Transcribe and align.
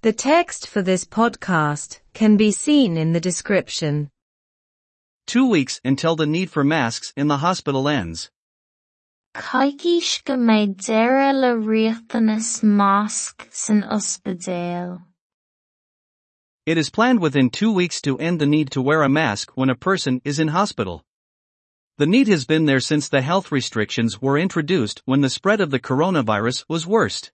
The 0.00 0.12
text 0.12 0.68
for 0.68 0.80
this 0.80 1.04
podcast 1.04 1.98
can 2.14 2.36
be 2.36 2.52
seen 2.52 2.96
in 2.96 3.14
the 3.14 3.20
description. 3.20 4.10
Two 5.26 5.50
weeks 5.50 5.80
until 5.84 6.14
the 6.14 6.24
need 6.24 6.50
for 6.50 6.62
masks 6.62 7.12
in 7.16 7.26
the 7.26 7.38
hospital 7.38 7.88
ends. 7.88 8.30
Caithfidh 9.34 10.22
go 10.24 10.36
mbeidh 10.36 10.76
deireadh 10.76 11.40
le 11.40 11.66
riachtanas 11.66 12.62
másc 12.62 13.52
san 13.52 13.82
ospidéal. 13.82 15.02
It 16.64 16.78
is 16.78 16.90
planned 16.90 17.18
within 17.18 17.50
two 17.50 17.72
weeks 17.72 18.00
to 18.02 18.18
end 18.18 18.40
the 18.40 18.46
need 18.46 18.70
to 18.70 18.80
wear 18.80 19.02
a 19.02 19.08
mask 19.08 19.50
when 19.56 19.68
a 19.68 19.74
person 19.74 20.20
is 20.24 20.38
in 20.38 20.48
hospital. 20.48 21.04
The 21.96 22.06
need 22.06 22.28
has 22.28 22.44
been 22.44 22.66
there 22.66 22.78
since 22.78 23.08
the 23.08 23.22
health 23.22 23.50
restrictions 23.50 24.22
were 24.22 24.38
introduced 24.38 25.02
when 25.06 25.22
the 25.22 25.28
spread 25.28 25.60
of 25.60 25.72
the 25.72 25.80
coronavirus 25.80 26.66
was 26.68 26.86
worst. 26.86 27.32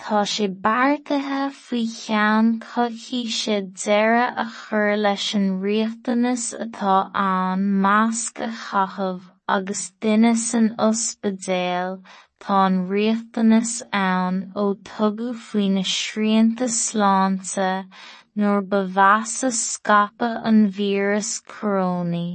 Tá 0.00 0.20
sé 0.24 0.46
beartaithe 0.64 1.52
faoi 1.54 1.86
cheann 1.94 2.46
coithfidh 2.60 3.32
sé 3.38 3.56
deireadh 3.82 4.38
a 4.44 4.46
chur 4.58 4.96
leis 4.96 5.26
an 5.38 5.48
riachtanas 5.64 6.44
atá 6.64 6.94
ann 7.24 7.66
measc 7.82 8.40
a 8.46 8.48
chaitheamh 8.62 9.26
agus 9.56 9.82
duine 10.00 10.34
san 10.44 10.70
ospidéal 10.86 12.00
tá 12.40 12.64
an 12.68 12.78
riachtanas 12.92 13.74
ann 13.92 14.40
ó 14.62 14.64
tugadh 14.90 15.36
faoi 15.48 15.68
na 15.74 15.84
srianta 15.96 16.70
sláinte 16.80 17.70
nuair 18.34 18.62
ba 18.70 18.80
mheasa 18.96 19.52
scapa 19.52 20.30
an 20.52 20.64
víreas 20.78 21.30
coronaí. 21.52 22.28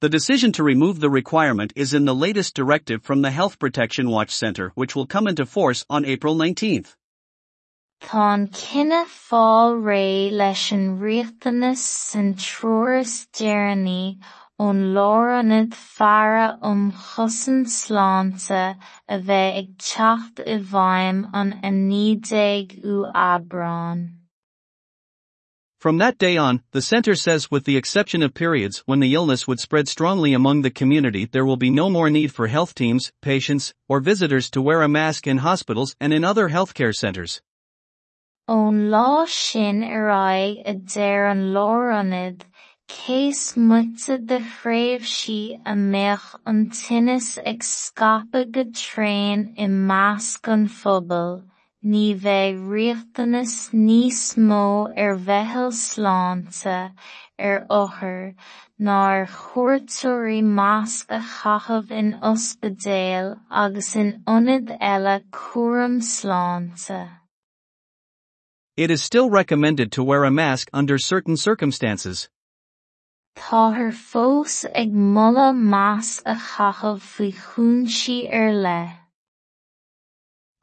The 0.00 0.08
decision 0.08 0.52
to 0.52 0.62
remove 0.62 1.00
the 1.00 1.10
requirement 1.10 1.72
is 1.76 1.94
in 1.94 2.04
the 2.04 2.14
latest 2.14 2.54
directive 2.54 3.02
from 3.02 3.22
the 3.22 3.30
Health 3.30 3.58
Protection 3.58 4.10
Watch 4.10 4.30
Center, 4.30 4.72
which 4.74 4.94
will 4.94 5.06
come 5.06 5.26
into 5.26 5.46
force 5.46 5.84
on 5.88 6.04
April 6.04 6.34
19th. 6.36 6.94
Tá 8.02 8.34
an 8.34 8.48
cinenne 8.48 9.06
fáil 9.06 9.80
ré 9.82 10.30
leis 10.30 10.72
an 10.72 10.98
riachtanas 10.98 11.78
san 11.78 12.34
ón 14.60 14.94
láránad 14.94 15.72
fearra 15.74 16.58
um 16.62 16.92
chosann 16.92 17.64
sláinte 17.66 18.76
a 19.08 19.18
bheith 19.18 19.56
ag 19.60 19.70
teacht 19.78 20.42
i 20.46 20.58
bhfeidhm 20.72 21.24
an 21.40 21.50
anídéag 21.70 22.76
ú 22.84 22.94
aibreáin. 23.24 24.23
From 25.84 25.98
that 25.98 26.16
day 26.16 26.38
on, 26.38 26.62
the 26.70 26.80
center 26.80 27.14
says 27.14 27.50
with 27.50 27.64
the 27.66 27.76
exception 27.76 28.22
of 28.22 28.32
periods 28.32 28.82
when 28.86 29.00
the 29.00 29.12
illness 29.12 29.46
would 29.46 29.60
spread 29.60 29.86
strongly 29.86 30.32
among 30.32 30.62
the 30.62 30.70
community 30.70 31.26
there 31.26 31.44
will 31.44 31.58
be 31.58 31.68
no 31.68 31.90
more 31.90 32.08
need 32.08 32.32
for 32.32 32.46
health 32.46 32.74
teams, 32.74 33.12
patients, 33.20 33.74
or 33.86 34.00
visitors 34.00 34.48
to 34.52 34.62
wear 34.62 34.80
a 34.80 34.88
mask 34.88 35.26
in 35.26 35.44
hospitals 35.44 35.94
and 36.00 36.14
in 36.14 36.24
other 36.24 36.48
healthcare 36.48 36.94
centers. 36.94 37.42
Ón 38.48 38.88
lá 38.88 39.28
ar 39.92 40.08
aghaidh 40.08 40.62
a 40.64 40.72
deir 40.72 41.26
an 41.26 41.52
láránad, 41.52 42.40
cés 42.88 43.54
muite 43.54 44.26
de 44.26 44.38
phréimhsí 44.38 45.60
a 45.66 45.74
mbeadh 45.74 46.34
an 46.46 46.70
tinnis 46.70 47.36
ag 47.44 47.62
scapa 47.62 48.46
go 48.46 48.64
tréin 48.64 49.52
i 49.58 49.66
measc 49.66 50.48
an 50.50 50.66
phobal, 50.66 51.42
bheidh 51.84 52.60
riachtanas 52.72 53.54
níos 53.76 54.20
mó 54.40 54.88
ar 54.88 54.92
er 55.02 55.18
bheithil 55.26 55.72
sláinte 55.78 56.76
ar 56.76 56.92
er 57.38 57.66
othair 57.78 58.34
ná 58.80 58.94
ar 59.08 59.26
chuairteoirí 59.26 60.38
measc 60.60 61.12
a 61.16 61.20
chaitheamh 61.32 61.90
in 61.90 62.08
ospidéal 62.30 63.28
agus 63.50 63.94
in 63.96 64.22
ionad 64.26 64.72
eile 64.80 65.18
sláinte. 66.00 67.02
It 68.78 68.90
is 68.90 69.02
still 69.02 69.28
recommended 69.28 69.92
to 69.92 70.02
wear 70.02 70.24
a 70.24 70.30
mask 70.30 70.70
under 70.72 70.96
certain 70.96 71.36
circumstances. 71.36 72.28
Táthar 73.36 73.92
fós 73.92 74.64
ag 74.74 74.90
moladh 74.90 75.62
measc 75.76 76.22
a 76.24 76.34
chaitheamh 76.34 77.08
faoi 77.12 77.32
ar 78.32 78.48
er 78.48 78.52
leith. 78.54 79.03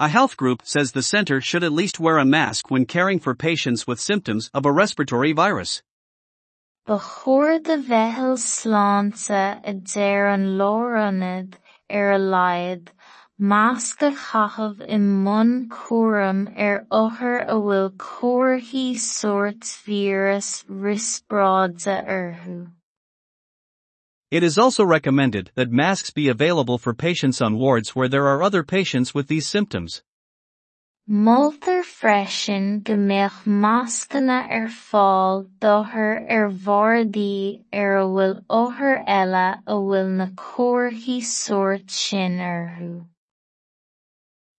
A 0.01 0.09
health 0.09 0.35
group 0.35 0.63
says 0.63 0.93
the 0.93 1.03
center 1.03 1.39
should 1.41 1.63
at 1.63 1.71
least 1.71 1.99
wear 1.99 2.17
a 2.17 2.25
mask 2.25 2.71
when 2.71 2.87
caring 2.87 3.19
for 3.19 3.35
patients 3.35 3.85
with 3.85 3.99
symptoms 3.99 4.49
of 4.51 4.65
a 4.65 4.71
respiratory 4.71 5.31
virus. 5.31 5.83
Ba 6.87 6.97
chóir 6.97 7.61
de 7.61 7.77
bheithil 7.77 8.35
sláinte 8.39 9.61
a 9.63 9.73
deir 9.75 10.25
an 10.33 10.57
láránad 10.57 11.53
ar 11.87 12.13
a 12.13 12.17
laghad, 12.17 12.87
measc 13.39 14.01
a 14.01 14.09
chaitheamh 14.09 14.81
i 14.89 14.97
mbun 14.97 15.67
cúram 15.69 16.41
ar 16.57 16.87
othair 16.89 17.45
a 17.47 17.53
bhfuil 17.53 18.97
sórt 18.97 19.61
víreas 19.85 20.65
rispráide 20.65 21.97
orthu. 22.17 22.59
It 24.31 24.43
is 24.43 24.57
also 24.57 24.85
recommended 24.85 25.51
that 25.55 25.71
masks 25.71 26.09
be 26.09 26.29
available 26.29 26.77
for 26.77 26.93
patients 26.93 27.41
on 27.41 27.57
wards 27.57 27.93
where 27.93 28.07
there 28.07 28.27
are 28.27 28.41
other 28.41 28.63
patients 28.63 29.13
with 29.13 29.27
these 29.27 29.45
symptoms. 29.45 30.03
Moltar 31.09 31.83
freisin 31.83 32.81
go 32.81 32.93
mbeadh 32.93 33.43
meascanna 33.45 34.47
ar 34.49 34.69
fáil 34.69 35.49
d'othair 35.59 36.25
ar 36.29 36.49
bhardaí 36.49 37.65
ar 37.73 37.97
a 37.97 38.05
bhfuil 38.05 38.45
othair 38.49 39.03
eile 39.05 39.59
a 39.67 39.73
bhfuil 39.73 40.09
na 40.21 40.27
comharthaí 40.27 41.19
sórt 41.19 41.91
sin 41.91 42.37
orthu. 42.37 43.05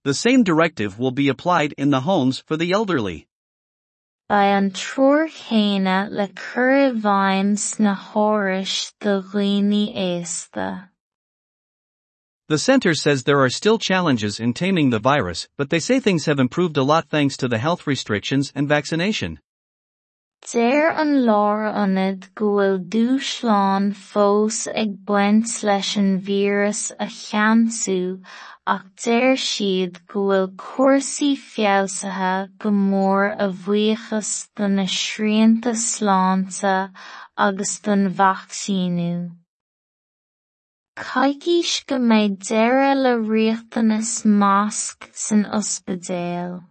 The 0.04 0.12
same 0.12 0.43
directive 0.43 0.99
will 0.99 1.12
be 1.12 1.28
applied 1.28 1.72
in 1.78 1.89
the 1.89 2.00
homes 2.00 2.39
for 2.39 2.59
the 2.59 2.72
elderly. 2.72 3.27
Ba 4.32 4.38
an 4.38 4.70
le 4.70 6.28
cur 6.28 6.91
sna 7.54 7.94
hórais 7.94 8.94
do 8.98 9.20
éasta. 9.94 10.88
The 12.48 12.56
center 12.56 12.94
says 12.94 13.25
there 13.25 13.41
are 13.41 13.50
still 13.50 13.76
challenges 13.76 14.41
in 14.41 14.54
taming 14.54 14.88
the 14.88 14.98
virus, 14.98 15.48
but 15.59 15.69
they 15.69 15.81
say 15.81 16.00
things 16.00 16.25
have 16.25 16.41
improved 16.41 16.78
a 16.78 16.82
lot 16.82 17.10
thanks 17.10 17.37
to 17.37 17.47
the 17.47 17.59
health 17.59 17.87
restrictions 17.87 18.50
and 18.54 18.66
vaccination. 18.66 19.38
Deir 20.50 20.91
an 21.00 21.10
láránad 21.25 22.25
go 22.34 22.47
bhfuil 22.54 22.78
dúshlán 22.92 23.84
fós 23.94 24.56
ag 24.80 24.94
baint 25.10 25.53
leis 25.69 25.91
an 26.00 26.08
víreas 26.28 26.80
a 27.04 27.06
cheamsú 27.16 27.98
ach 28.75 28.88
deir 29.04 29.36
siad 29.42 30.00
go 30.12 30.25
bhfuil 30.30 30.48
cuirsaí 30.62 31.28
feabhsaithe 31.44 32.50
go 32.64 32.72
mór 32.78 33.28
a 33.47 33.48
bhuíochas 33.66 34.32
do 34.56 34.69
na 34.72 34.88
srianta 34.97 35.76
sláinte 35.84 36.74
agus 37.47 37.78
don 37.86 38.04
vacsaínú. 38.22 39.14
Caithfidh 41.06 41.86
go 41.86 42.03
mbeidh 42.10 42.36
deireadh 42.50 43.06
le 43.06 43.14
riachtanas 43.30 44.12
másc 44.42 45.09
san 45.14 45.47
ospidéal. 45.60 46.62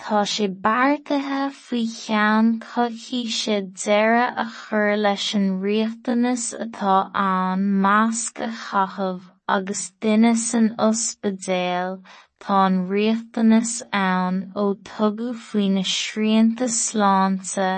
Tá 0.00 0.20
sé 0.32 0.46
beartaithe 0.64 1.50
faoi 1.60 1.86
cheann 1.92 2.50
coithfidh 2.64 3.32
sé 3.36 3.56
deireadh 3.84 4.38
a 4.42 4.44
chur 4.58 4.96
leis 4.96 5.24
an 5.38 5.48
riachtanas 5.64 6.44
atá 6.64 6.94
ann 7.22 7.64
measc 7.86 8.38
a 8.46 8.48
chaitheamh 8.60 9.26
agus 9.56 9.82
duine 10.00 10.36
san 10.36 10.68
ospidéal 10.86 11.98
tá 12.44 12.60
an 12.66 12.78
riachtanas 12.92 13.74
ann 14.02 14.40
ó 14.62 14.64
tugadh 14.90 15.34
faoi 15.48 15.68
na 15.76 15.84
srianta 15.96 16.70
sláinte 16.78 17.70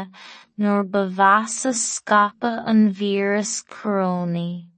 nuair 0.59 0.85
ba 0.93 1.07
mheasa 1.21 1.73
scapa 1.73 2.53
an 2.75 2.83
víreas 3.01 3.55
coronaí. 3.77 4.70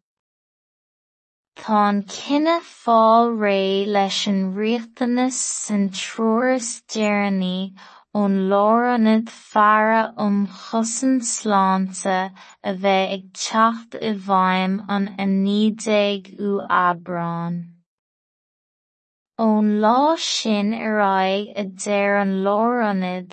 Fáil 2.62 3.36
ré 3.38 3.84
leis 3.86 4.26
an 4.26 4.54
riachtanas 4.54 5.34
san 5.34 5.90
treoras 5.90 6.82
deireanaí 6.88 7.74
ón 8.14 8.48
láránad 8.48 9.28
fearra 9.28 10.14
um 10.16 10.46
chosann 10.46 11.20
sláinte 11.20 12.32
a 12.70 12.72
bheith 12.82 13.12
ag 13.16 13.24
teacht 13.42 13.94
i 14.00 14.12
bhfeidhm 14.26 14.80
an 14.88 15.06
ú 16.48 16.50
aibreáin. 16.80 17.56
Ón 19.38 19.80
lá 19.84 20.16
sin 20.16 20.74
ar 20.74 20.98
aghaidh 21.04 21.52
a 21.56 21.64
deir 21.84 22.16
an 22.16 22.34
láránad, 22.44 23.32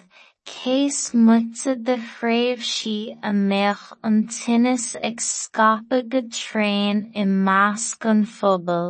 cés 0.50 1.00
muite 1.14 1.76
de 1.88 1.96
phréimhsí 2.14 2.98
a 3.30 3.32
mbeadh 3.42 3.86
an 4.08 4.16
tinnis 4.36 4.86
ag 5.10 5.22
scapa 5.26 6.00
go 6.14 6.22
tréin 6.38 7.02
i 7.22 7.26
measc 7.48 8.08
an 8.12 8.24
phobal, 8.38 8.90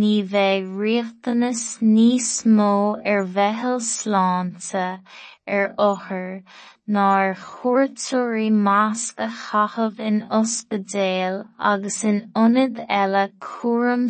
ní 0.00 0.12
bheidh 0.32 0.68
riachtanas 0.80 1.62
níos 1.94 2.28
mó 2.58 2.72
ar 2.98 3.08
er 3.14 3.24
bheithil 3.38 3.80
sláinte 3.86 4.84
er 5.46 5.64
ar 5.64 5.74
othair 5.88 6.36
ná 6.96 7.06
ar 7.22 7.34
chuairteoirí 7.46 8.48
measc 8.68 9.24
a 9.28 9.30
chaitheamh 9.40 10.04
in 10.10 10.22
ospidéal 10.42 11.42
agus 11.72 11.98
in 12.12 12.22
ionad 12.44 12.84
eile 13.00 13.24
cúram 13.48 14.06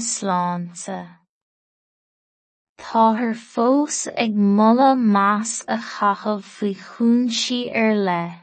sláinte. 2.80 2.92
Táthar 2.92 3.34
fós 3.34 4.08
ag 4.16 4.34
moladh 4.34 4.98
measc 4.98 5.64
a 5.68 5.76
chaitheamh 5.76 6.42
faoi 6.42 6.74
chúnsaí 6.74 7.70
ar 7.74 7.94
leith. 7.94 8.40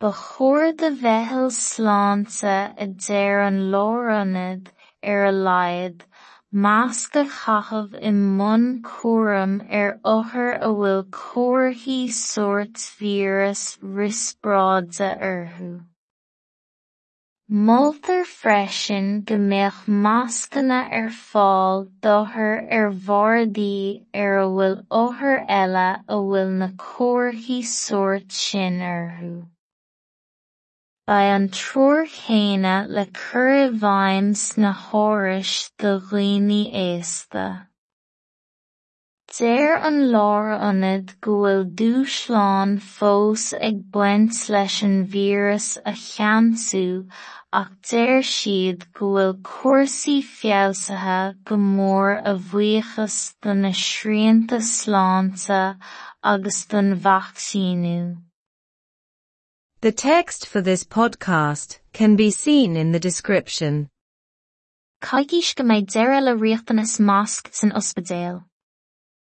Ba 0.00 0.12
chóir 0.12 0.76
de 0.76 0.90
bheitheal 0.90 1.50
sláinte 1.50 2.74
a 2.76 2.86
deir 2.86 3.40
an 3.40 3.70
lárionad 3.70 4.72
ar 5.02 5.26
a 5.26 5.32
laghad 5.32 6.02
measc 6.52 7.14
a 7.16 7.24
chaitheamh 7.24 7.94
i 8.00 8.10
mbun 8.10 8.82
cúram 8.82 9.60
ar 9.70 9.98
othair 10.04 10.58
a 10.60 10.68
bhfuil 10.68 11.04
comharthaí 11.10 12.10
sórt 12.10 12.76
víreas 12.98 13.78
rispráide 13.82 15.10
orthu. 15.32 15.91
Moltar 17.52 18.24
freisin 18.24 19.26
go 19.26 19.36
mbeadh 19.36 19.80
meascánna 20.04 20.76
ar 20.98 21.08
er 21.08 21.08
fáil 21.10 21.82
d'othair 22.00 22.54
er 22.76 22.86
ar 22.86 22.92
bhordaí 23.08 24.06
ar 24.14 24.22
er 24.22 24.38
a 24.42 24.46
bhfuil 24.52 24.76
othair 25.00 25.42
eile 25.56 25.82
a 26.14 26.16
bhfuil 26.20 26.54
na 26.60 26.68
comharthaí 26.84 27.58
sórt 27.72 28.32
sin 28.32 28.80
orthu. 28.92 29.34
Ba 31.06 31.18
an 31.34 31.50
triúr 31.58 32.08
chéine 32.14 32.88
le 32.88 33.04
cur 33.20 33.52
i 33.58 33.68
bhfeidhm 33.84 34.32
sna 34.44 34.72
hórais 34.86 35.54
do 35.76 35.92
dhaoine 36.08 36.62
éasta. 36.86 37.46
An 39.40 40.12
lárionad 40.12 41.18
go 41.22 41.32
bhfuil 41.40 41.62
dúshlán 41.74 42.78
fós 42.78 43.54
ag 43.58 43.78
baint 43.90 44.34
leis 44.50 44.82
an 44.82 45.06
víreas 45.06 45.78
a 45.86 45.92
cheannsú 45.92 47.08
ach 47.50 47.70
deir 47.88 48.20
siad 48.20 48.84
go 48.92 49.06
bhfuil 49.14 49.32
cúrsaí 49.40 50.18
feabhsaithe 50.20 51.38
go 51.46 51.56
mór 51.56 52.20
a 52.32 52.34
bhuíochas 52.34 53.34
do 53.40 53.54
na 53.54 53.70
srianta 53.70 54.60
sláinte 54.60 55.78
agus 56.22 56.66
don. 56.66 56.92
The 59.80 59.92
text 59.92 60.46
for 60.46 60.60
this 60.60 60.84
podcast 60.84 61.78
can 61.94 62.16
be 62.16 62.30
seen 62.30 62.76
in 62.76 62.92
the 62.92 63.00
description. 63.00 63.88
Caithfidh 65.00 65.56
go 65.56 65.64
deireadh 65.64 66.22
le 66.22 66.36
riachtanas 66.36 67.00
san 67.50 67.70
ospidéal. 67.70 68.44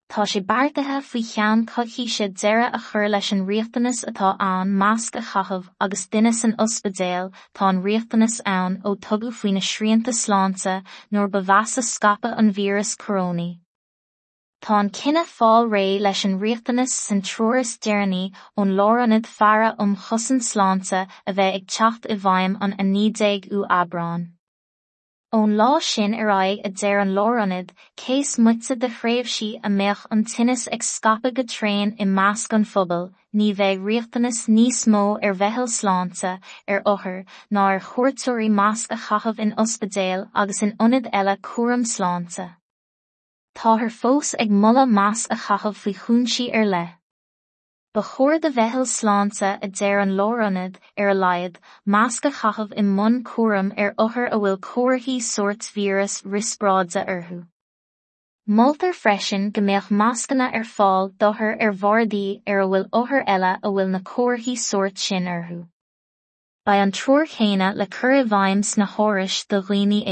Tá 0.08 0.24
sé 0.32 0.40
beartaithe 0.50 0.98
faoi 1.04 1.22
cheann 1.28 1.66
coithfidh 1.70 2.34
deireadh 2.42 2.76
a 2.78 2.80
chur 2.88 3.08
leis 3.10 3.32
an 3.36 3.42
riachtanas 3.48 4.02
atá 4.10 4.36
ann 4.48 4.74
measc 4.82 5.16
a 5.22 5.24
chathamh 5.30 5.72
agus 5.86 6.06
duine 6.08 6.32
san 6.40 6.54
ospidéal 6.66 7.32
tá 7.56 7.70
an 7.70 7.82
riachtanas 7.88 8.36
ann 8.46 8.78
ó 8.86 8.94
tugadh 9.08 9.34
faoi 9.40 9.54
na 9.56 9.64
srianta 9.70 10.14
sláinte 10.20 10.76
nuair 11.12 11.32
ba 11.36 11.42
mheasa 11.42 11.84
scapa 11.90 12.36
an 12.44 12.54
víreas 12.60 12.94
córónaí. 13.04 13.50
Tá 14.62 14.80
an 14.80 14.94
cinenne 15.00 15.26
fáil 15.26 15.70
ré 15.74 16.00
leis 16.00 16.24
an 16.30 16.40
riachtanas 16.46 16.96
san 17.08 17.22
troras 17.24 17.76
deireanaí 17.88 18.32
ón 18.56 18.78
lárionad 18.78 19.26
fearra 19.26 19.76
um 19.80 19.98
chosan 20.06 20.46
sláinte 20.52 21.02
a 21.02 21.34
bheith 21.34 21.60
ag 21.60 21.68
teacht 21.78 22.10
i 22.14 22.22
bhfeidhm 22.28 22.58
an 22.62 22.78
anídéag 22.86 23.52
ú 23.52 23.66
aibreán. 23.82 24.35
Ón 25.36 25.58
lá 25.60 25.82
sin 25.84 26.14
ar 26.16 26.30
aghaidh 26.32 26.66
a 26.68 26.70
deir 26.82 27.00
an 27.04 27.14
lárionad 27.16 27.72
céas 28.02 28.32
muite 28.44 28.76
de 28.84 28.90
phréimhsí 28.98 29.48
a 29.68 29.70
mbeadh 29.70 30.04
an 30.16 30.24
tinnis 30.34 30.64
ag 30.76 30.84
scapa 30.90 31.32
go 31.40 31.44
tréin 31.54 31.92
i 32.04 32.06
measc 32.20 32.54
an 32.58 32.68
phobal 32.74 33.10
ní 33.40 33.48
bheidh 33.60 33.84
riachtanas 33.88 34.40
níos 34.58 34.82
mó 34.94 35.04
ar 35.30 35.36
bheithiil 35.42 35.68
sláinte 35.76 36.32
ar 36.76 36.82
othair 36.94 37.20
ná 37.58 37.66
ar 37.74 37.82
chuairteoirí 37.90 38.50
measc 38.60 38.96
a 38.96 39.00
chaitheamh 39.08 39.42
in 39.48 39.56
ospidéal 39.64 40.28
agus 40.44 40.62
in 40.68 40.76
ionad 40.86 41.10
eile 41.22 41.36
cuaram 41.50 41.84
sláinte. 41.96 42.48
Tá 43.60 43.78
th 43.82 43.92
fós 44.02 44.36
ag 44.46 44.60
moladh 44.64 44.96
measc 45.00 45.36
a 45.36 45.42
chaitheamh 45.48 45.82
faoi 45.84 45.96
chúnsaí 46.06 46.48
ar 46.62 46.66
leith. 46.76 46.96
Ba 47.96 48.02
chóir 48.04 48.42
de 48.42 48.50
bheithiil 48.50 48.88
sláinte 48.92 49.50
a 49.66 49.68
deir 49.80 50.00
an 50.02 50.10
lárionad 50.18 50.80
ar 51.02 51.12
a 51.12 51.14
laghad 51.16 51.60
measc 51.94 52.26
a 52.30 52.32
chathamh 52.40 52.74
i 52.82 52.84
mbun 52.88 53.14
cúram 53.30 53.70
ar 53.84 53.94
othair 54.06 54.26
a 54.28 54.40
bhfuil 54.42 54.58
comharthaí 54.66 55.16
sórt 55.28 55.70
víreas 55.76 56.16
rispráide 56.34 57.06
orthu. 57.14 57.38
Moltar 58.58 58.92
freisin 59.04 59.48
go 59.54 59.64
mbeadh 59.68 59.88
meascánna 60.02 60.50
ar 60.60 60.68
fáil 60.74 61.10
d'othair 61.24 61.56
ar 61.68 61.74
bhordaí 61.86 62.26
ar 62.46 62.60
a 62.66 62.68
bhfuil 62.74 62.90
othair 63.02 63.24
eile 63.38 63.54
a 63.56 63.72
bhfuil 63.72 63.96
na 63.96 64.04
comharthaí 64.12 64.58
sórt 64.66 64.98
sin 65.06 65.34
orthu. 65.38 65.62
Ba 66.66 66.80
an 66.84 66.92
chéine 66.92 67.74
le 67.78 67.88
cur 67.88 68.18
bhfeidhm 68.36 68.70
sna 68.74 68.94
hórais 68.98 69.40
do 69.48 69.62
dhaoine. 69.62 70.04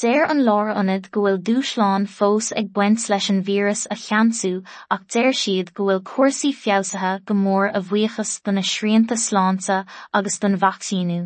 Déir 0.00 0.22
an 0.32 0.38
lára 0.48 0.74
anad 0.80 1.08
go 1.14 1.22
bhfuil 1.24 1.38
dúsláán 1.46 2.04
fós 2.12 2.46
ag 2.60 2.68
buint 2.76 3.02
leis 3.12 3.26
an 3.32 3.40
víras 3.48 3.82
a 3.94 3.96
cheansú 4.02 4.52
ach 4.96 5.02
déir 5.14 5.34
siad 5.40 5.72
go 5.80 5.88
bhfuil 5.88 6.00
cuasaí 6.10 6.52
feabhsathe 6.60 7.26
go 7.30 7.36
mór 7.40 7.68
a 7.80 7.82
bhuichas 7.90 8.32
don 8.46 8.56
na 8.58 8.64
sríanta 8.70 9.18
sláánta 9.26 9.76
agus 10.20 10.38
don 10.44 10.56
vaccíú. 10.64 11.20